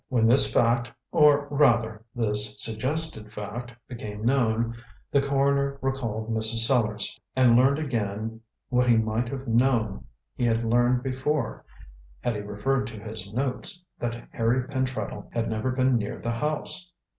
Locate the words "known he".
9.47-10.43